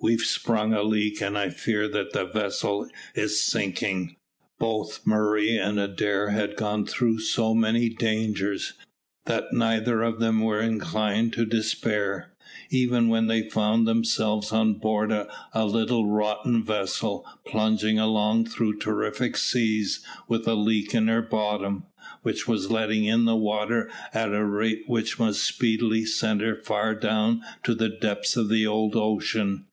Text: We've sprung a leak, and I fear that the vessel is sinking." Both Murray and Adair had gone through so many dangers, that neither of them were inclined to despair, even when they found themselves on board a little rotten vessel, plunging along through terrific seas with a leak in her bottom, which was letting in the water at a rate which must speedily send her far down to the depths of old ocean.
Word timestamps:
We've 0.00 0.20
sprung 0.20 0.74
a 0.74 0.82
leak, 0.82 1.22
and 1.22 1.38
I 1.38 1.48
fear 1.48 1.88
that 1.88 2.12
the 2.12 2.26
vessel 2.26 2.90
is 3.14 3.40
sinking." 3.40 4.16
Both 4.58 5.06
Murray 5.06 5.56
and 5.56 5.80
Adair 5.80 6.28
had 6.28 6.56
gone 6.56 6.84
through 6.84 7.20
so 7.20 7.54
many 7.54 7.88
dangers, 7.88 8.74
that 9.24 9.54
neither 9.54 10.02
of 10.02 10.20
them 10.20 10.42
were 10.42 10.60
inclined 10.60 11.32
to 11.34 11.46
despair, 11.46 12.34
even 12.68 13.08
when 13.08 13.28
they 13.28 13.48
found 13.48 13.86
themselves 13.88 14.52
on 14.52 14.74
board 14.74 15.10
a 15.10 15.64
little 15.64 16.04
rotten 16.06 16.62
vessel, 16.62 17.26
plunging 17.46 17.98
along 17.98 18.44
through 18.44 18.78
terrific 18.80 19.38
seas 19.38 20.04
with 20.28 20.46
a 20.46 20.54
leak 20.54 20.94
in 20.94 21.08
her 21.08 21.22
bottom, 21.22 21.84
which 22.20 22.46
was 22.46 22.70
letting 22.70 23.04
in 23.04 23.24
the 23.24 23.36
water 23.36 23.90
at 24.12 24.34
a 24.34 24.44
rate 24.44 24.82
which 24.86 25.18
must 25.18 25.42
speedily 25.42 26.04
send 26.04 26.42
her 26.42 26.54
far 26.54 26.94
down 26.94 27.40
to 27.62 27.74
the 27.74 27.88
depths 27.88 28.36
of 28.36 28.52
old 28.68 28.94
ocean. 28.96 29.64